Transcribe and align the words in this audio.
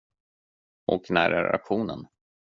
Och 0.85 1.11
när 1.11 1.31
är 1.31 1.53
auktionen? 1.53 2.07